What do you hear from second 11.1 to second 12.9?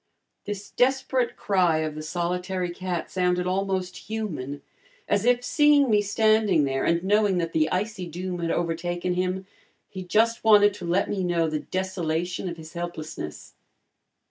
know the desolation of his